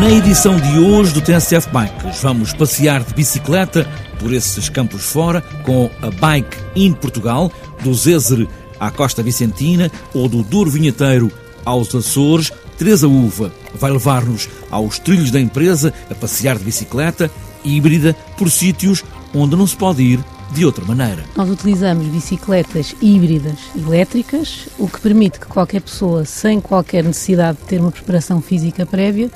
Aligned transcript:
Na 0.00 0.10
edição 0.10 0.56
de 0.56 0.78
hoje 0.78 1.12
do 1.12 1.20
TSF 1.20 1.68
Bikes, 1.70 2.22
vamos 2.22 2.52
passear 2.52 3.04
de 3.04 3.14
bicicleta 3.14 3.86
por 4.18 4.32
esses 4.32 4.68
campos 4.68 5.04
fora 5.04 5.42
com 5.62 5.90
a 6.00 6.10
Bike 6.10 6.56
in 6.74 6.92
Portugal, 6.92 7.52
do 7.82 7.92
Zézer 7.94 8.48
à 8.78 8.90
Costa 8.90 9.22
Vicentina 9.22 9.90
ou 10.14 10.28
do 10.28 10.42
Duro 10.42 10.70
Vinheteiro 10.70 11.30
aos 11.64 11.94
Açores. 11.94 12.50
Teresa 12.78 13.06
Uva 13.06 13.52
vai 13.74 13.90
levar-nos 13.90 14.48
aos 14.70 14.98
trilhos 14.98 15.30
da 15.30 15.38
empresa 15.38 15.92
a 16.10 16.14
passear 16.14 16.56
de 16.56 16.64
bicicleta 16.64 17.30
híbrida 17.64 18.14
por 18.38 18.50
sítios 18.50 19.04
onde 19.34 19.54
não 19.54 19.66
se 19.66 19.76
pode 19.76 20.02
ir 20.02 20.20
de 20.50 20.64
outra 20.64 20.84
maneira. 20.84 21.24
Nós 21.36 21.48
utilizamos 21.48 22.06
bicicletas 22.06 22.94
híbridas 23.00 23.58
elétricas, 23.76 24.68
o 24.78 24.88
que 24.88 25.00
permite 25.00 25.38
que 25.38 25.46
qualquer 25.46 25.80
pessoa, 25.80 26.24
sem 26.24 26.60
qualquer 26.60 27.04
necessidade 27.04 27.58
de 27.58 27.64
ter 27.64 27.80
uma 27.80 27.92
preparação 27.92 28.40
física 28.40 28.84
prévia, 28.84 29.30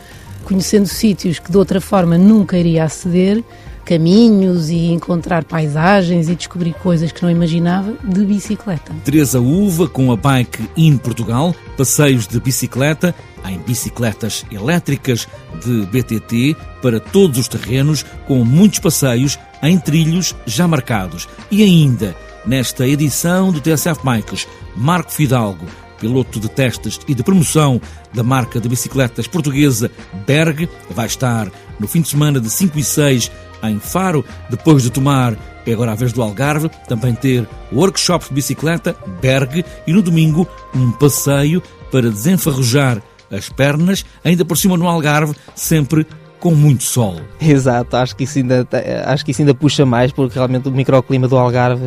conhecendo 0.45 0.86
sítios 0.86 1.38
que 1.38 1.50
de 1.50 1.56
outra 1.56 1.80
forma 1.80 2.19
nunca 2.19 2.58
iria 2.58 2.84
aceder, 2.84 3.42
caminhos 3.84 4.70
e 4.70 4.86
encontrar 4.86 5.45
paisagens 5.45 6.28
e 6.28 6.34
descobrir 6.34 6.72
coisas 6.74 7.12
que 7.12 7.22
não 7.22 7.30
imaginava 7.30 7.94
de 8.02 8.25
bicicleta. 8.25 8.92
Teresa 9.05 9.41
Uva 9.41 9.86
com 9.86 10.10
a 10.10 10.16
Bike 10.16 10.70
in 10.77 10.97
Portugal, 10.97 11.55
passeios 11.77 12.27
de 12.27 12.41
bicicleta 12.41 13.14
em 13.47 13.58
bicicletas 13.58 14.44
elétricas 14.50 15.28
de 15.62 15.86
BTT 15.86 16.56
para 16.81 16.98
todos 16.98 17.38
os 17.38 17.47
terrenos, 17.47 18.05
com 18.27 18.42
muitos 18.42 18.78
passeios 18.78 19.38
em 19.64 19.78
trilhos 19.78 20.36
já 20.46 20.68
marcados. 20.68 21.26
E 21.50 21.62
ainda, 21.62 22.14
nesta 22.46 22.86
edição 22.86 23.50
do 23.50 23.60
TSF 23.60 24.04
Bikes, 24.04 24.46
Marco 24.76 25.10
Fidalgo, 25.10 25.66
piloto 25.98 26.38
de 26.38 26.50
testes 26.50 27.00
e 27.08 27.14
de 27.14 27.22
promoção 27.22 27.80
da 28.12 28.22
marca 28.22 28.60
de 28.60 28.68
bicicletas 28.68 29.26
portuguesa 29.26 29.90
Berg, 30.26 30.68
vai 30.90 31.06
estar 31.06 31.50
no 31.80 31.88
fim 31.88 32.02
de 32.02 32.08
semana 32.08 32.38
de 32.38 32.50
5 32.50 32.78
e 32.78 32.84
6 32.84 33.32
em 33.62 33.80
Faro, 33.80 34.22
depois 34.50 34.82
de 34.82 34.90
tomar, 34.90 35.34
é 35.66 35.72
agora 35.72 35.92
a 35.92 35.94
vez 35.94 36.12
do 36.12 36.20
Algarve, 36.20 36.70
também 36.86 37.14
ter 37.14 37.48
workshop 37.72 38.28
de 38.28 38.34
bicicleta 38.34 38.94
Berg 39.22 39.64
e 39.86 39.92
no 39.92 40.02
domingo 40.02 40.46
um 40.74 40.92
passeio 40.92 41.62
para 41.90 42.10
desenferrujar 42.10 43.02
as 43.30 43.48
pernas, 43.48 44.04
ainda 44.22 44.44
por 44.44 44.58
cima 44.58 44.76
no 44.76 44.86
Algarve, 44.86 45.34
sempre 45.54 46.06
com 46.45 46.55
muito 46.55 46.83
sol. 46.83 47.23
Exato, 47.41 47.97
acho 47.97 48.14
que, 48.14 48.25
isso 48.25 48.37
ainda, 48.37 48.69
acho 49.06 49.25
que 49.25 49.31
isso 49.31 49.41
ainda 49.41 49.55
puxa 49.55 49.87
mais, 49.87 50.12
porque 50.12 50.34
realmente 50.34 50.69
o 50.69 50.70
microclima 50.70 51.27
do 51.27 51.39
Algarve 51.39 51.83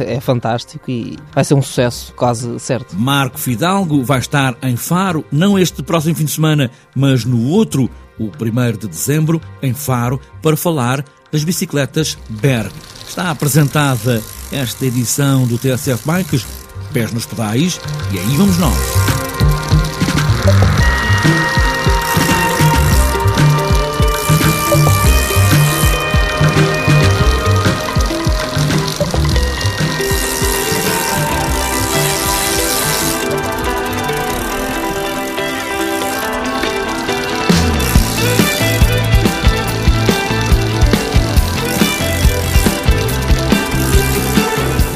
é, 0.00 0.14
é 0.14 0.20
fantástico 0.20 0.90
e 0.90 1.16
vai 1.32 1.44
ser 1.44 1.54
um 1.54 1.62
sucesso, 1.62 2.12
quase 2.16 2.58
certo. 2.58 2.96
Marco 2.98 3.38
Fidalgo 3.38 4.02
vai 4.02 4.18
estar 4.18 4.56
em 4.64 4.74
Faro, 4.74 5.24
não 5.30 5.56
este 5.56 5.80
próximo 5.84 6.16
fim 6.16 6.24
de 6.24 6.32
semana, 6.32 6.72
mas 6.92 7.24
no 7.24 7.50
outro, 7.50 7.88
o 8.18 8.24
1 8.24 8.78
de 8.78 8.88
dezembro, 8.88 9.40
em 9.62 9.72
Faro, 9.72 10.20
para 10.42 10.56
falar 10.56 11.04
das 11.30 11.44
bicicletas 11.44 12.18
Berg. 12.28 12.72
Está 13.06 13.30
apresentada 13.30 14.20
esta 14.50 14.86
edição 14.86 15.46
do 15.46 15.56
TSF 15.56 16.04
Bikes, 16.04 16.44
pés 16.92 17.12
nos 17.12 17.26
pedais, 17.26 17.80
e 18.12 18.18
aí 18.18 18.36
vamos 18.36 18.58
nós. 18.58 18.76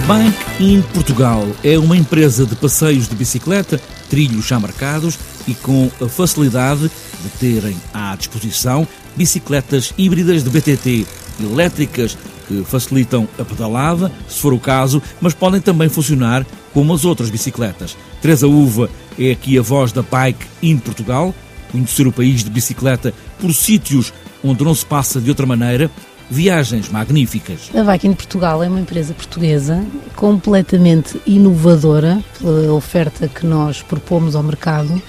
Bike 0.06 0.62
in 0.62 0.82
Portugal 0.92 1.46
é 1.64 1.78
uma 1.78 1.96
empresa 1.96 2.44
de 2.44 2.54
passeios 2.54 3.08
de 3.08 3.16
bicicleta, 3.16 3.80
trilhos 4.10 4.46
já 4.46 4.60
marcados 4.60 5.18
e 5.48 5.54
com 5.54 5.90
a 5.98 6.06
facilidade 6.06 6.90
de 7.22 7.28
terem 7.40 7.74
à 7.94 8.14
disposição 8.14 8.86
bicicletas 9.16 9.94
híbridas 9.96 10.44
de 10.44 10.50
BTT, 10.50 11.06
elétricas 11.40 12.18
que 12.46 12.62
facilitam 12.64 13.26
a 13.38 13.44
pedalada, 13.46 14.12
se 14.28 14.40
for 14.40 14.52
o 14.52 14.60
caso, 14.60 15.00
mas 15.22 15.32
podem 15.32 15.58
também 15.62 15.88
funcionar 15.88 16.44
como 16.74 16.92
as 16.92 17.06
outras 17.06 17.30
bicicletas. 17.30 17.96
Teresa 18.20 18.46
Uva 18.46 18.90
é 19.18 19.30
aqui 19.30 19.58
a 19.58 19.62
voz 19.62 19.90
da 19.90 20.02
Bike 20.02 20.46
in 20.62 20.76
Portugal, 20.76 21.34
conhecer 21.72 22.06
o 22.06 22.12
país 22.12 22.44
de 22.44 22.50
bicicleta 22.50 23.14
por 23.40 23.54
sítios 23.54 24.12
onde 24.42 24.62
não 24.64 24.74
se 24.74 24.84
passa 24.84 25.18
de 25.18 25.30
outra 25.30 25.46
maneira 25.46 25.90
viagens 26.34 26.88
magníficas. 26.88 27.70
A 27.72 27.92
Viking 27.92 28.14
Portugal 28.14 28.60
é 28.60 28.68
uma 28.68 28.80
empresa 28.80 29.14
portuguesa 29.14 29.84
completamente 30.16 31.20
inovadora 31.24 32.20
pela 32.40 32.72
oferta 32.72 33.28
que 33.28 33.46
nós 33.46 33.82
propomos 33.82 34.34
ao 34.34 34.42
mercado, 34.42 35.00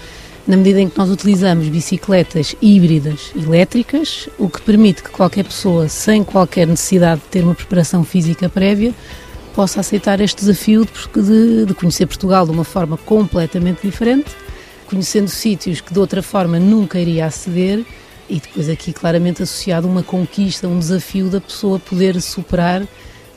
na 0.47 0.55
medida 0.55 0.79
em 0.79 0.87
que 0.87 0.95
nós 0.95 1.09
utilizamos 1.09 1.67
bicicletas 1.67 2.55
híbridas 2.61 3.31
elétricas, 3.35 4.29
o 4.37 4.47
que 4.47 4.61
permite 4.61 5.01
que 5.01 5.09
qualquer 5.09 5.45
pessoa, 5.45 5.89
sem 5.89 6.23
qualquer 6.23 6.67
necessidade 6.67 7.21
de 7.21 7.27
ter 7.27 7.43
uma 7.43 7.55
preparação 7.55 8.03
física 8.03 8.47
prévia, 8.47 8.93
possa 9.55 9.79
aceitar 9.79 10.21
este 10.21 10.41
desafio 10.41 10.85
de, 10.85 11.65
de 11.65 11.73
conhecer 11.73 12.05
Portugal 12.05 12.45
de 12.45 12.51
uma 12.51 12.63
forma 12.63 12.97
completamente 12.97 13.81
diferente, 13.81 14.29
conhecendo 14.85 15.29
sítios 15.29 15.81
que 15.81 15.91
de 15.91 15.99
outra 15.99 16.21
forma 16.21 16.59
nunca 16.59 16.99
iria 16.99 17.25
aceder 17.25 17.83
e 18.29 18.39
depois 18.39 18.69
aqui 18.69 18.91
claramente 18.91 19.43
associado 19.43 19.87
uma 19.87 20.03
conquista, 20.03 20.67
um 20.67 20.79
desafio 20.79 21.29
da 21.29 21.39
pessoa 21.39 21.79
poder 21.79 22.19
superar 22.21 22.83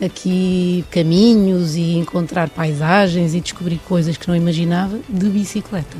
aqui 0.00 0.84
caminhos 0.90 1.76
e 1.76 1.96
encontrar 1.96 2.48
paisagens 2.48 3.34
e 3.34 3.40
descobrir 3.40 3.78
coisas 3.86 4.16
que 4.16 4.28
não 4.28 4.36
imaginava 4.36 4.98
de 5.08 5.28
bicicleta. 5.28 5.96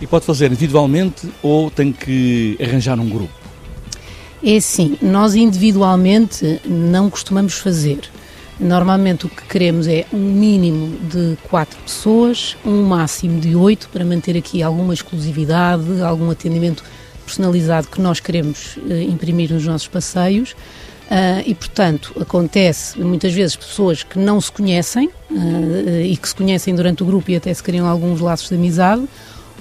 E 0.00 0.06
pode 0.06 0.24
fazer 0.24 0.46
individualmente 0.46 1.28
ou 1.42 1.70
tem 1.70 1.92
que 1.92 2.58
arranjar 2.60 2.98
um 2.98 3.08
grupo? 3.08 3.32
É 4.42 4.56
assim, 4.56 4.98
nós 5.00 5.34
individualmente 5.34 6.60
não 6.64 7.08
costumamos 7.08 7.54
fazer. 7.54 8.00
Normalmente 8.58 9.26
o 9.26 9.28
que 9.28 9.42
queremos 9.42 9.86
é 9.86 10.06
um 10.12 10.18
mínimo 10.18 10.96
de 11.08 11.36
quatro 11.48 11.78
pessoas, 11.80 12.56
um 12.64 12.82
máximo 12.82 13.40
de 13.40 13.54
oito, 13.54 13.88
para 13.92 14.04
manter 14.04 14.36
aqui 14.36 14.62
alguma 14.62 14.94
exclusividade, 14.94 16.00
algum 16.00 16.30
atendimento 16.30 16.82
personalizado 17.26 17.88
que 17.88 18.00
nós 18.00 18.20
queremos 18.20 18.76
uh, 18.76 19.02
imprimir 19.02 19.52
nos 19.52 19.66
nossos 19.66 19.88
passeios. 19.88 20.52
Uh, 21.06 21.42
e, 21.46 21.54
portanto, 21.54 22.12
acontece 22.20 22.98
muitas 22.98 23.32
vezes 23.32 23.54
pessoas 23.54 24.02
que 24.02 24.18
não 24.18 24.40
se 24.40 24.50
conhecem 24.50 25.08
uh, 25.30 26.00
e 26.02 26.16
que 26.16 26.28
se 26.28 26.34
conhecem 26.34 26.74
durante 26.74 27.02
o 27.02 27.06
grupo 27.06 27.30
e 27.30 27.36
até 27.36 27.52
se 27.54 27.62
criam 27.62 27.86
alguns 27.86 28.20
laços 28.20 28.48
de 28.48 28.56
amizade, 28.56 29.04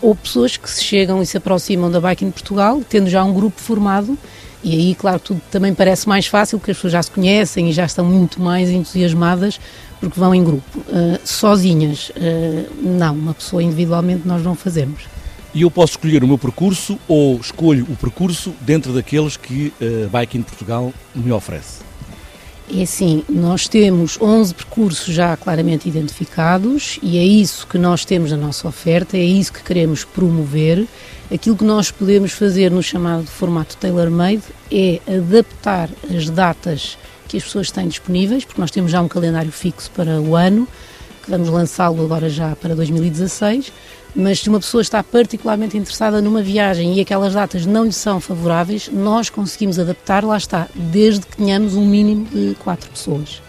ou 0.02 0.16
pessoas 0.16 0.58
que 0.58 0.70
se 0.70 0.84
chegam 0.84 1.22
e 1.22 1.26
se 1.26 1.38
aproximam 1.38 1.92
da 1.92 2.02
Bike 2.02 2.26
in 2.26 2.32
Portugal, 2.32 2.82
tendo 2.90 3.10
já 3.10 3.24
um 3.24 3.34
grupo 3.34 3.62
formado, 3.62 4.18
e 4.64 4.72
aí, 4.72 4.96
claro, 4.96 5.20
tudo 5.20 5.40
também 5.52 5.76
parece 5.76 6.10
mais 6.10 6.26
fácil, 6.26 6.58
porque 6.58 6.72
as 6.72 6.78
pessoas 6.78 6.94
já 6.94 7.04
se 7.04 7.12
conhecem 7.12 7.70
e 7.70 7.74
já 7.74 7.86
estão 7.86 8.04
muito 8.04 8.42
mais 8.42 8.72
entusiasmadas 8.72 9.60
porque 10.00 10.20
vão 10.20 10.34
em 10.34 10.44
grupo. 10.44 10.80
Uh, 10.80 11.20
sozinhas, 11.24 12.12
não, 12.82 13.14
uma 13.14 13.34
pessoa 13.36 13.62
individualmente 13.62 14.28
nós 14.28 14.44
não 14.44 14.56
fazemos 14.56 15.15
e 15.56 15.62
eu 15.62 15.72
posso 15.72 15.94
escolher 15.94 16.22
o 16.22 16.28
meu 16.28 16.38
percurso 16.38 17.00
ou 17.08 17.38
escolho 17.40 17.88
o 17.90 17.96
percurso 17.96 18.54
dentro 18.60 18.92
daqueles 18.92 19.38
que 19.38 19.74
a 19.82 20.06
uh, 20.06 20.10
Bike 20.10 20.38
in 20.38 20.42
Portugal 20.42 20.94
me 21.16 21.32
oferece? 21.32 21.80
É 22.72 22.82
assim, 22.82 23.24
nós 23.30 23.68
temos 23.68 24.20
11 24.20 24.54
percursos 24.54 25.14
já 25.14 25.38
claramente 25.38 25.88
identificados 25.88 27.00
e 27.02 27.18
é 27.18 27.24
isso 27.24 27.66
que 27.68 27.78
nós 27.78 28.04
temos 28.04 28.32
na 28.32 28.38
nossa 28.38 28.68
oferta, 28.68 29.16
é 29.16 29.24
isso 29.24 29.54
que 29.54 29.64
queremos 29.64 30.04
promover. 30.04 30.86
Aquilo 31.34 31.56
que 31.56 31.64
nós 31.64 31.90
podemos 31.90 32.34
fazer 32.34 32.70
no 32.72 32.84
chamado 32.84 33.26
formato 33.26 33.78
tailor-made 33.78 34.44
é 34.70 35.00
adaptar 35.08 35.90
as 36.14 36.30
datas 36.30 36.98
que 37.28 37.38
as 37.38 37.44
pessoas 37.44 37.72
têm 37.72 37.88
disponíveis, 37.88 38.44
porque 38.44 38.60
nós 38.60 38.72
temos 38.72 38.92
já 38.92 39.02
um 39.02 39.08
calendário 39.08 39.52
fixo 39.52 39.90
para 39.92 40.20
o 40.20 40.36
ano, 40.36 40.68
vamos 41.28 41.50
lançá-lo 41.50 42.04
agora 42.04 42.30
já 42.30 42.56
para 42.56 42.76
2016 42.76 43.72
mas 44.16 44.40
se 44.40 44.50
uma 44.50 44.60
pessoa 44.60 44.82
está 44.82 45.04
particularmente 45.04 45.78
interessada 45.78 46.22
numa 46.22 46.42
viagem 46.42 46.96
e 46.96 47.02
aquelas 47.02 47.34
datas 47.34 47.66
não 47.66 47.84
lhe 47.84 47.92
são 47.92 48.22
favoráveis, 48.22 48.90
nós 48.92 49.30
conseguimos 49.30 49.78
adaptar, 49.78 50.24
lá 50.24 50.38
está, 50.38 50.70
desde 50.74 51.26
que 51.26 51.36
tenhamos 51.36 51.76
um 51.76 51.86
mínimo 51.86 52.26
de 52.26 52.56
quatro 52.64 52.90
pessoas. 52.90 53.42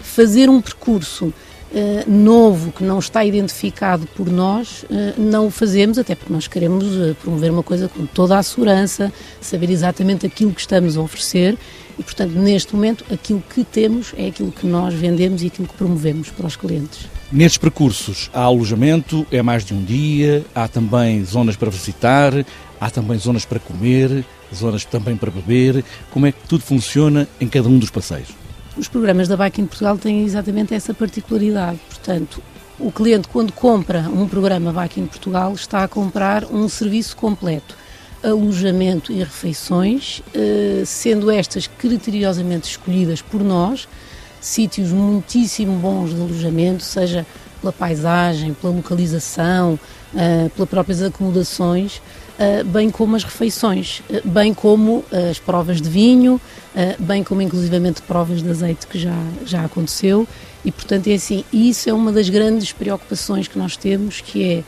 Fazer 0.00 0.50
um 0.50 0.60
percurso 0.60 1.32
Uh, 1.70 2.10
novo 2.10 2.72
que 2.72 2.82
não 2.82 2.98
está 2.98 3.22
identificado 3.22 4.08
por 4.16 4.30
nós, 4.30 4.84
uh, 4.84 5.20
não 5.20 5.48
o 5.48 5.50
fazemos, 5.50 5.98
até 5.98 6.14
porque 6.14 6.32
nós 6.32 6.48
queremos 6.48 6.86
uh, 6.86 7.14
promover 7.20 7.50
uma 7.50 7.62
coisa 7.62 7.90
com 7.90 8.06
toda 8.06 8.38
a 8.38 8.42
segurança, 8.42 9.12
saber 9.38 9.68
exatamente 9.68 10.24
aquilo 10.24 10.50
que 10.50 10.62
estamos 10.62 10.96
a 10.96 11.02
oferecer 11.02 11.58
e, 11.98 12.02
portanto, 12.02 12.30
neste 12.30 12.74
momento, 12.74 13.04
aquilo 13.12 13.44
que 13.54 13.64
temos 13.64 14.14
é 14.16 14.28
aquilo 14.28 14.50
que 14.50 14.66
nós 14.66 14.94
vendemos 14.94 15.42
e 15.42 15.48
aquilo 15.48 15.68
que 15.68 15.74
promovemos 15.74 16.30
para 16.30 16.46
os 16.46 16.56
clientes. 16.56 17.06
Nestes 17.30 17.58
percursos 17.58 18.30
há 18.32 18.40
alojamento, 18.40 19.26
é 19.30 19.42
mais 19.42 19.62
de 19.62 19.74
um 19.74 19.84
dia, 19.84 20.46
há 20.54 20.66
também 20.66 21.22
zonas 21.26 21.56
para 21.56 21.68
visitar, 21.68 22.32
há 22.80 22.90
também 22.90 23.18
zonas 23.18 23.44
para 23.44 23.60
comer. 23.60 24.24
zonas 24.54 24.82
também 24.86 25.14
para 25.14 25.30
beber. 25.30 25.84
Como 26.10 26.24
é 26.24 26.32
que 26.32 26.38
tudo 26.48 26.64
funciona 26.64 27.28
em 27.38 27.46
cada 27.46 27.68
um 27.68 27.78
dos 27.78 27.90
passeios? 27.90 28.30
Os 28.78 28.88
programas 28.88 29.28
da 29.28 29.36
Bike 29.36 29.60
em 29.60 29.66
Portugal 29.66 29.98
têm 29.98 30.24
exatamente 30.24 30.72
essa 30.72 30.94
particularidade. 30.94 31.78
Portanto, 31.86 32.42
o 32.78 32.90
cliente, 32.90 33.28
quando 33.28 33.52
compra 33.52 34.08
um 34.08 34.26
programa 34.26 34.72
Bike 34.72 34.98
em 34.98 35.06
Portugal, 35.06 35.52
está 35.52 35.84
a 35.84 35.88
comprar 35.88 36.46
um 36.46 36.66
serviço 36.66 37.14
completo. 37.14 37.76
Alojamento 38.22 39.12
e 39.12 39.18
refeições, 39.18 40.22
eh, 40.34 40.82
sendo 40.86 41.30
estas 41.30 41.66
criteriosamente 41.66 42.70
escolhidas 42.70 43.20
por 43.20 43.44
nós, 43.44 43.86
sítios 44.40 44.90
muitíssimo 44.90 45.76
bons 45.78 46.14
de 46.14 46.20
alojamento, 46.20 46.82
seja 46.82 47.26
pela 47.60 47.72
paisagem, 47.72 48.54
pela 48.54 48.72
localização, 48.72 49.78
uh, 50.14 50.50
pelas 50.50 50.68
próprias 50.68 51.02
acomodações, 51.02 51.96
uh, 52.38 52.64
bem 52.64 52.90
como 52.90 53.16
as 53.16 53.24
refeições, 53.24 54.00
uh, 54.08 54.28
bem 54.28 54.54
como 54.54 55.04
as 55.30 55.38
provas 55.38 55.80
de 55.80 55.88
vinho, 55.88 56.40
bem 57.00 57.24
como 57.24 57.42
inclusivamente 57.42 58.00
provas 58.02 58.40
de 58.40 58.48
azeite 58.48 58.86
que 58.86 58.98
já, 58.98 59.16
já 59.44 59.64
aconteceu. 59.64 60.28
E 60.64 60.70
portanto 60.70 61.08
é 61.08 61.14
assim, 61.14 61.44
isso 61.52 61.90
é 61.90 61.92
uma 61.92 62.12
das 62.12 62.28
grandes 62.28 62.72
preocupações 62.72 63.48
que 63.48 63.58
nós 63.58 63.76
temos, 63.76 64.20
que 64.20 64.44
é 64.44 64.64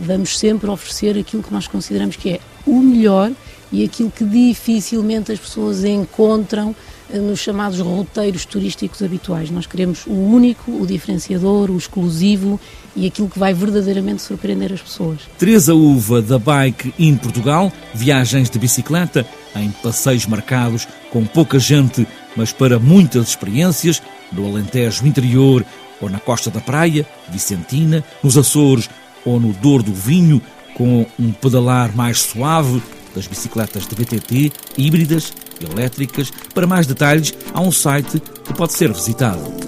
vamos 0.00 0.38
sempre 0.38 0.68
oferecer 0.68 1.18
aquilo 1.18 1.42
que 1.42 1.52
nós 1.52 1.68
consideramos 1.68 2.16
que 2.16 2.30
é 2.30 2.40
o 2.66 2.80
melhor 2.80 3.30
e 3.70 3.84
aquilo 3.84 4.10
que 4.10 4.24
dificilmente 4.24 5.32
as 5.32 5.38
pessoas 5.38 5.84
encontram 5.84 6.74
nos 7.12 7.38
chamados 7.38 7.78
roteiros 7.80 8.44
turísticos 8.44 9.02
habituais. 9.02 9.50
Nós 9.50 9.66
queremos 9.66 10.06
o 10.06 10.12
único, 10.12 10.70
o 10.70 10.86
diferenciador, 10.86 11.70
o 11.70 11.76
exclusivo 11.76 12.58
e 12.96 13.06
aquilo 13.06 13.28
que 13.28 13.38
vai 13.38 13.52
verdadeiramente 13.52 14.22
surpreender 14.22 14.72
as 14.72 14.80
pessoas. 14.80 15.20
Teresa 15.38 15.74
Uva 15.74 16.22
da 16.22 16.38
Bike 16.38 16.94
in 16.98 17.16
Portugal, 17.16 17.72
viagens 17.94 18.48
de 18.48 18.58
bicicleta 18.58 19.26
em 19.56 19.70
passeios 19.70 20.26
marcados 20.26 20.88
com 21.10 21.24
pouca 21.24 21.58
gente, 21.58 22.06
mas 22.36 22.52
para 22.52 22.78
muitas 22.78 23.28
experiências, 23.28 24.02
no 24.32 24.46
Alentejo 24.46 25.06
interior 25.06 25.64
ou 26.00 26.10
na 26.10 26.18
costa 26.18 26.50
da 26.50 26.60
praia, 26.60 27.06
Vicentina, 27.28 28.02
nos 28.22 28.36
Açores 28.36 28.88
ou 29.24 29.38
no 29.38 29.52
Douro 29.52 29.82
do 29.82 29.94
Vinho, 29.94 30.42
com 30.74 31.06
um 31.18 31.32
pedalar 31.32 31.94
mais 31.94 32.20
suave 32.20 32.82
das 33.14 33.28
bicicletas 33.28 33.86
de 33.86 33.94
BTT, 33.94 34.52
híbridas 34.76 35.32
elétricas. 35.60 36.32
Para 36.54 36.66
mais 36.66 36.86
detalhes, 36.86 37.34
há 37.52 37.60
um 37.60 37.72
site 37.72 38.22
que 38.44 38.54
pode 38.54 38.72
ser 38.72 38.92
visitado. 38.92 39.64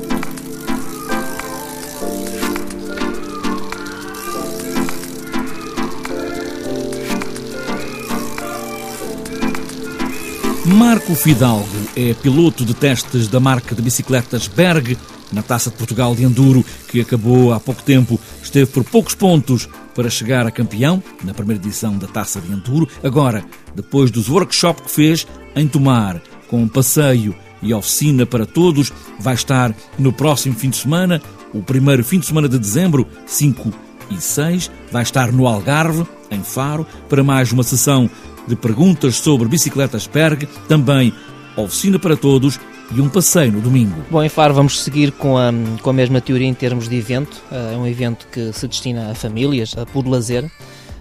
Marco 10.66 11.14
Fidalgo 11.14 11.66
é 11.94 12.12
piloto 12.14 12.64
de 12.64 12.74
testes 12.74 13.28
da 13.28 13.38
marca 13.38 13.74
de 13.74 13.80
bicicletas 13.80 14.48
Berg 14.48 14.98
na 15.32 15.42
Taça 15.42 15.70
de 15.70 15.76
Portugal 15.76 16.14
de 16.14 16.24
Enduro, 16.24 16.64
que 16.88 17.00
acabou 17.00 17.52
há 17.52 17.60
pouco 17.60 17.82
tempo. 17.82 18.18
Esteve 18.42 18.66
por 18.66 18.84
poucos 18.84 19.14
pontos 19.14 19.68
para 19.94 20.10
chegar 20.10 20.46
a 20.46 20.50
campeão 20.50 21.02
na 21.24 21.32
primeira 21.32 21.62
edição 21.62 21.96
da 21.96 22.06
Taça 22.06 22.40
de 22.40 22.52
Enduro. 22.52 22.88
Agora, 23.02 23.44
depois 23.74 24.10
dos 24.10 24.28
workshops 24.28 24.82
que 24.82 24.90
fez 24.90 25.26
em 25.56 25.66
Tomar, 25.66 26.20
com 26.48 26.62
um 26.62 26.68
passeio 26.68 27.34
e 27.62 27.72
oficina 27.74 28.24
para 28.24 28.46
todos, 28.46 28.92
vai 29.18 29.34
estar 29.34 29.74
no 29.98 30.12
próximo 30.12 30.54
fim 30.54 30.70
de 30.70 30.76
semana, 30.76 31.20
o 31.52 31.62
primeiro 31.62 32.04
fim 32.04 32.20
de 32.20 32.26
semana 32.26 32.48
de 32.48 32.58
dezembro, 32.58 33.06
5 33.26 33.72
e 34.10 34.20
6, 34.20 34.70
vai 34.92 35.02
estar 35.02 35.32
no 35.32 35.46
Algarve, 35.46 36.06
em 36.30 36.42
Faro, 36.42 36.86
para 37.08 37.24
mais 37.24 37.50
uma 37.50 37.62
sessão 37.62 38.08
de 38.46 38.54
perguntas 38.54 39.16
sobre 39.16 39.48
bicicletas 39.48 40.06
Berg, 40.06 40.46
também 40.68 41.12
oficina 41.56 41.98
para 41.98 42.16
todos 42.16 42.60
e 42.94 43.00
um 43.00 43.08
passeio 43.08 43.52
no 43.52 43.60
domingo. 43.60 44.04
Bom, 44.10 44.22
em 44.22 44.28
Faro 44.28 44.54
vamos 44.54 44.80
seguir 44.80 45.10
com 45.12 45.36
a, 45.36 45.50
com 45.82 45.90
a 45.90 45.92
mesma 45.92 46.20
teoria 46.20 46.46
em 46.46 46.54
termos 46.54 46.88
de 46.88 46.96
evento. 46.96 47.42
Eh, 47.50 47.72
é 47.74 47.76
um 47.76 47.86
evento 47.86 48.28
que 48.30 48.52
se 48.52 48.68
destina 48.68 49.10
a 49.10 49.14
famílias, 49.14 49.76
a 49.76 49.84
puro 49.84 50.08
lazer. 50.08 50.48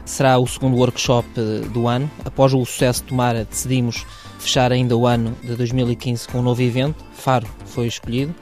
Será 0.03 0.37
o 0.37 0.47
segundo 0.47 0.77
workshop 0.77 1.27
eh, 1.37 1.67
do 1.67 1.87
ano. 1.87 2.09
Após 2.23 2.53
o 2.53 2.65
sucesso 2.65 3.03
de 3.03 3.09
Tomara, 3.09 3.45
decidimos 3.45 4.05
fechar 4.39 4.71
ainda 4.71 4.95
o 4.95 5.05
ano 5.05 5.35
de 5.43 5.55
2015 5.55 6.27
com 6.27 6.39
um 6.39 6.41
novo 6.41 6.61
evento. 6.61 7.03
Faro 7.13 7.47
foi 7.65 7.87
escolhido. 7.87 8.33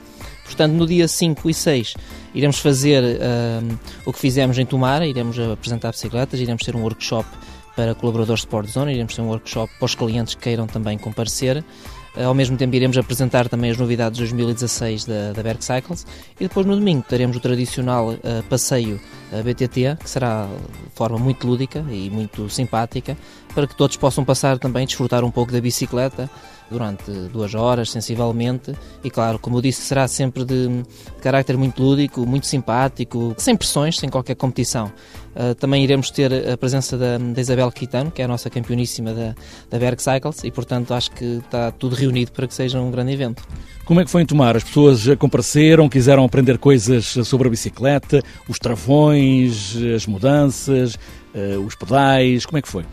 Portanto, 0.44 0.72
no 0.72 0.86
dia 0.86 1.08
5 1.08 1.48
e 1.48 1.54
6 1.54 1.94
iremos 2.34 2.58
fazer 2.58 3.02
o 4.04 4.12
que 4.12 4.18
fizemos 4.18 4.58
em 4.58 4.66
Tomara, 4.66 5.06
iremos 5.06 5.38
apresentar 5.38 5.92
bicicletas, 5.92 6.38
iremos 6.38 6.62
ter 6.62 6.76
um 6.76 6.82
workshop 6.82 7.28
para 7.76 7.94
colaboradores 7.94 8.40
de 8.40 8.46
Sport 8.46 8.68
Zone, 8.68 8.92
iremos 8.92 9.14
ter 9.14 9.22
um 9.22 9.28
workshop 9.28 9.72
para 9.78 9.86
os 9.86 9.94
clientes 9.94 10.34
que 10.34 10.42
queiram 10.42 10.66
também 10.66 10.98
comparecer. 10.98 11.64
Ao 12.16 12.32
mesmo 12.32 12.56
tempo 12.56 12.76
iremos 12.76 12.96
apresentar 12.96 13.48
também 13.48 13.72
as 13.72 13.76
novidades 13.76 14.18
de 14.18 14.22
2016 14.22 15.04
da, 15.04 15.32
da 15.32 15.42
Berg 15.42 15.64
Cycles 15.64 16.06
e 16.38 16.44
depois 16.44 16.64
no 16.64 16.76
domingo 16.76 17.04
teremos 17.08 17.36
o 17.36 17.40
tradicional 17.40 18.10
uh, 18.10 18.18
passeio 18.48 19.00
uh, 19.32 19.36
eh, 19.38 19.42
BTT, 19.42 19.96
que 20.00 20.08
será 20.08 20.46
de 20.46 20.94
forma 20.94 21.18
muito 21.18 21.44
lúdica 21.44 21.84
e 21.90 22.08
muito 22.10 22.48
simpática, 22.48 23.16
para 23.54 23.66
que 23.66 23.76
todos 23.76 23.96
possam 23.96 24.24
passar 24.24 24.58
também, 24.58 24.86
desfrutar 24.86 25.24
um 25.24 25.30
pouco 25.30 25.52
da 25.52 25.60
bicicleta, 25.60 26.28
durante 26.70 27.10
duas 27.32 27.54
horas, 27.54 27.90
sensivelmente, 27.90 28.72
e 29.02 29.10
claro, 29.10 29.38
como 29.38 29.58
eu 29.58 29.62
disse, 29.62 29.82
será 29.82 30.08
sempre 30.08 30.44
de, 30.44 30.82
carácter 31.20 31.56
muito 31.56 31.82
lúdico, 31.82 32.26
muito 32.26 32.46
simpático, 32.46 33.34
sem 33.38 33.56
pressões, 33.56 33.98
sem 33.98 34.08
qualquer 34.08 34.34
competição. 34.34 34.90
Uh, 35.34 35.54
também 35.54 35.82
iremos 35.82 36.10
ter 36.10 36.32
a 36.48 36.56
presença 36.56 36.96
da, 36.96 37.18
da, 37.18 37.40
Isabel 37.40 37.70
Quitano, 37.70 38.10
que 38.10 38.22
é 38.22 38.24
a 38.24 38.28
nossa 38.28 38.48
campeoníssima 38.48 39.12
da, 39.12 39.34
da 39.70 39.78
Berg 39.78 40.00
Cycles, 40.00 40.44
e 40.44 40.50
portanto 40.50 40.94
acho 40.94 41.10
que 41.10 41.40
está 41.44 41.70
tudo 41.70 41.94
reunido 41.94 42.32
para 42.32 42.46
que 42.46 42.54
seja 42.54 42.80
um 42.80 42.90
grande 42.90 43.12
evento. 43.12 43.42
Como 43.84 44.00
é 44.00 44.04
que 44.04 44.10
foi 44.10 44.22
em 44.22 44.26
Tomar? 44.26 44.56
As 44.56 44.64
pessoas 44.64 45.00
já 45.00 45.16
compareceram, 45.16 45.88
quiseram 45.88 46.24
aprender 46.24 46.56
coisas 46.56 47.04
sobre 47.24 47.48
a 47.48 47.50
bicicleta, 47.50 48.22
os 48.48 48.58
travões, 48.58 49.76
as 49.94 50.06
mudanças, 50.06 50.94
uh, 50.94 51.60
os 51.60 51.74
pedais, 51.74 52.46
como 52.46 52.58
é 52.58 52.62
que 52.62 52.68
foi? 52.68 52.84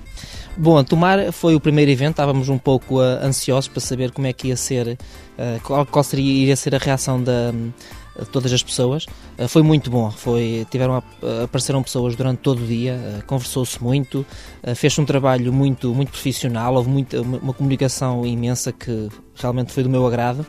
Bom, 0.57 0.83
Tomar 0.83 1.31
foi 1.31 1.55
o 1.55 1.59
primeiro 1.61 1.89
evento, 1.89 2.11
estávamos 2.11 2.49
um 2.49 2.57
pouco 2.57 2.99
uh, 2.99 3.23
ansiosos 3.23 3.69
para 3.69 3.79
saber 3.79 4.11
como 4.11 4.27
é 4.27 4.33
que 4.33 4.49
ia 4.49 4.57
ser, 4.57 4.87
uh, 4.89 5.61
qual, 5.63 5.85
qual 5.85 6.03
seria 6.03 6.29
iria 6.43 6.55
ser 6.57 6.75
a 6.75 6.77
reação 6.77 7.23
da, 7.23 7.51
de 7.51 8.25
todas 8.31 8.51
as 8.51 8.61
pessoas. 8.61 9.05
Uh, 9.39 9.47
foi 9.47 9.63
muito 9.63 9.89
bom, 9.89 10.11
foi, 10.11 10.67
tiveram 10.69 10.95
a, 10.95 11.43
apareceram 11.45 11.81
pessoas 11.81 12.17
durante 12.17 12.39
todo 12.39 12.63
o 12.63 12.67
dia, 12.67 13.23
conversou-se 13.25 13.81
muito, 13.81 14.25
fez 14.75 14.99
um 14.99 15.05
trabalho 15.05 15.53
muito, 15.53 15.95
muito 15.95 16.11
profissional, 16.11 16.75
houve 16.75 16.89
muita, 16.89 17.21
uma 17.21 17.53
comunicação 17.53 18.25
imensa 18.25 18.73
que 18.73 19.07
realmente 19.35 19.71
foi 19.71 19.83
do 19.83 19.89
meu 19.89 20.05
agrado. 20.05 20.45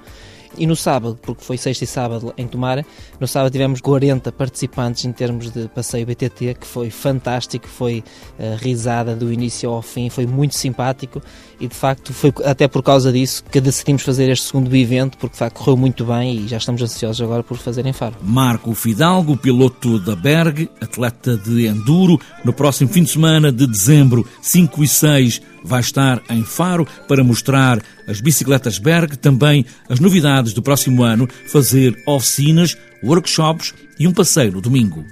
E 0.57 0.67
no 0.67 0.77
sábado, 0.77 1.19
porque 1.21 1.43
foi 1.45 1.57
sexta 1.57 1.85
e 1.85 1.87
sábado 1.87 2.33
em 2.37 2.47
Tomara, 2.47 2.85
no 3.19 3.27
sábado 3.27 3.53
tivemos 3.53 3.81
40 3.81 4.31
participantes 4.33 5.05
em 5.05 5.13
termos 5.13 5.51
de 5.51 5.69
passeio 5.69 6.07
BTT, 6.07 6.55
que 6.61 6.67
foi 6.67 6.91
fantástico, 6.91 7.67
foi 7.67 8.05
uh, 8.39 8.57
risada 8.59 9.15
do 9.15 9.33
início 9.33 9.71
ao 9.71 9.83
fim, 9.83 10.11
foi 10.11 10.27
muito 10.27 10.55
simpático 10.55 11.23
e 11.61 11.67
de 11.67 11.75
facto 11.75 12.13
foi 12.13 12.33
até 12.45 12.67
por 12.67 12.83
causa 12.83 13.13
disso 13.13 13.45
que 13.51 13.61
decidimos 13.61 14.03
fazer 14.03 14.29
este 14.31 14.47
segundo 14.47 14.75
evento, 14.75 15.17
porque 15.17 15.33
de 15.33 15.39
facto 15.39 15.57
correu 15.57 15.77
muito 15.77 16.05
bem 16.05 16.41
e 16.41 16.49
já 16.49 16.57
estamos 16.57 16.83
ansiosos 16.83 17.21
agora 17.21 17.43
por 17.43 17.57
fazer 17.57 17.87
em 17.87 17.93
Faro. 17.93 18.17
Marco 18.23 18.75
Fidalgo, 18.75 19.37
piloto 19.37 19.99
da 19.99 20.17
Berg, 20.17 20.69
atleta 20.81 21.37
de 21.37 21.67
enduro, 21.67 22.21
no 22.45 22.53
próximo 22.53 22.91
fim 22.91 23.05
de 23.05 23.11
semana 23.11 23.53
de 23.53 23.67
dezembro, 23.67 24.27
5 24.41 24.85
e 24.85 24.89
6, 24.89 25.41
vai 25.65 25.81
estar 25.81 26.21
em 26.29 26.45
Faro 26.45 26.87
para 27.09 27.23
mostrar 27.23 27.81
as 28.07 28.21
bicicletas 28.21 28.79
Berg, 28.79 29.17
também 29.17 29.65
as 29.89 30.01
novidades 30.01 30.53
do 30.53 30.63
próximo 30.63 31.03
ano, 31.03 31.29
fazer 31.47 31.97
oficinas, 32.07 32.77
workshops 33.03 33.75
e 33.99 34.07
um 34.07 34.13
passeio 34.13 34.53
no 34.53 34.61
domingo. 34.61 35.05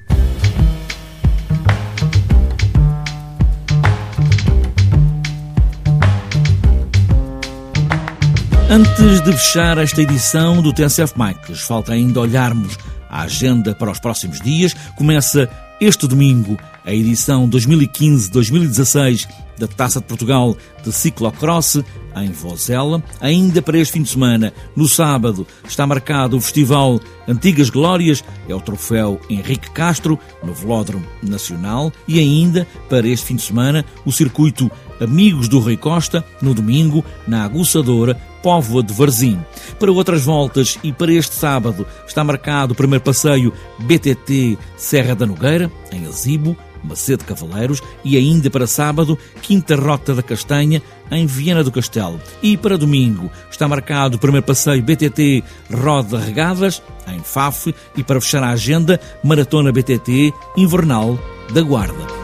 Antes 8.73 9.20
de 9.23 9.32
fechar 9.32 9.78
esta 9.78 10.00
edição 10.00 10.62
do 10.62 10.73
TSF 10.73 11.14
Mikes, 11.18 11.62
falta 11.62 11.92
ainda 11.92 12.20
olharmos 12.20 12.78
a 13.09 13.23
agenda 13.23 13.75
para 13.75 13.90
os 13.90 13.99
próximos 13.99 14.40
dias. 14.40 14.75
Começa 14.97 15.50
este 15.80 16.06
domingo 16.06 16.56
a 16.84 16.92
edição 16.92 17.49
2015-2016 17.49 19.28
da 19.58 19.68
Taça 19.68 20.00
de 20.00 20.06
Portugal 20.06 20.56
de 20.82 20.90
ciclocross 20.90 21.82
em 22.16 22.32
Vozela. 22.32 23.02
Ainda 23.20 23.60
para 23.60 23.78
este 23.78 23.92
fim 23.92 24.02
de 24.02 24.08
semana, 24.08 24.52
no 24.75 24.88
sábado, 24.88 25.46
está 25.68 25.87
marcado 25.87 26.37
o 26.37 26.40
Festival 26.40 26.99
Antigas 27.28 27.70
Glórias, 27.70 28.25
é 28.49 28.54
o 28.54 28.60
troféu 28.60 29.20
Henrique 29.28 29.70
Castro, 29.70 30.18
no 30.42 30.54
Velódromo 30.54 31.06
Nacional. 31.22 31.92
E 32.08 32.18
ainda 32.18 32.66
para 32.88 33.06
este 33.06 33.26
fim 33.26 33.37
de 33.37 33.42
semana, 33.42 33.84
o 34.04 34.10
circuito 34.10 34.70
Amigos 35.00 35.49
do 35.49 35.60
Rei 35.60 35.76
Costa, 35.76 36.25
no 36.42 36.52
domingo, 36.52 37.04
na 37.26 37.44
Aguçadora, 37.44 38.14
Póvoa 38.42 38.82
de 38.82 38.92
Varzim. 38.92 39.38
Para 39.78 39.92
outras 39.92 40.25
voltas 40.25 40.78
e 40.82 40.92
para 40.92 41.12
este 41.12 41.34
sábado 41.34 41.87
está 42.06 42.25
marcado 42.25 42.72
o 42.72 42.76
primeiro 42.76 43.04
passeio 43.04 43.52
BTT 43.78 44.58
Serra 44.76 45.14
da 45.14 45.26
Nogueira, 45.26 45.70
em 45.92 46.06
Azibo, 46.06 46.56
Macedo 46.82 47.25
Cavaleiros 47.25 47.82
e 48.04 48.16
ainda 48.16 48.50
para 48.50 48.66
sábado, 48.66 49.18
Quinta 49.42 49.76
Rota 49.76 50.14
da 50.14 50.23
Castanha, 50.23 50.82
em 51.11 51.26
Viena 51.26 51.62
do 51.62 51.73
Castelo. 51.73 52.20
E 52.42 52.56
para 52.56 52.78
domingo 52.78 53.30
está 53.50 53.68
marcado 53.68 54.16
o 54.16 54.20
primeiro 54.20 54.47
passeio 54.47 54.82
BTT 54.82 55.42
Roda 55.73 56.18
Regadas, 56.18 56.82
em 57.09 57.20
Faf, 57.20 57.75
e 57.97 58.02
para 58.02 58.20
fechar 58.20 58.42
a 58.42 58.50
agenda, 58.50 59.00
Maratona 59.23 59.73
BTT 59.73 60.32
Invernal 60.56 61.18
da 61.52 61.62
Guarda. 61.62 62.20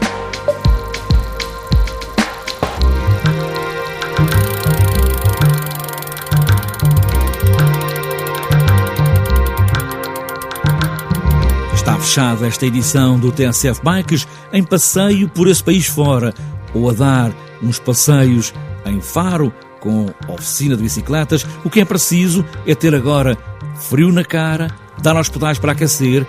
Fechada 12.07 12.47
esta 12.47 12.65
edição 12.65 13.19
do 13.19 13.33
TSF 13.33 13.81
Bikes 13.83 14.25
em 14.53 14.63
passeio 14.63 15.27
por 15.27 15.45
esse 15.45 15.61
país 15.61 15.87
fora, 15.87 16.33
ou 16.73 16.89
a 16.89 16.93
dar 16.93 17.33
uns 17.61 17.79
passeios 17.79 18.53
em 18.85 19.01
Faro 19.01 19.53
com 19.81 20.05
oficina 20.29 20.77
de 20.77 20.83
bicicletas. 20.83 21.45
O 21.65 21.69
que 21.69 21.81
é 21.81 21.85
preciso 21.85 22.45
é 22.65 22.73
ter 22.73 22.95
agora 22.95 23.37
frio 23.75 24.09
na 24.09 24.23
cara, 24.23 24.73
dar 25.01 25.17
aos 25.17 25.27
pedais 25.27 25.59
para 25.59 25.73
aquecer 25.73 26.25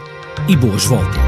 e 0.48 0.56
boas 0.56 0.84
voltas. 0.84 1.27